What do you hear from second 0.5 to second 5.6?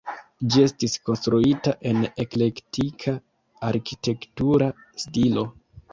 Ĝi estis konstruita en eklektika arkitektura stilo.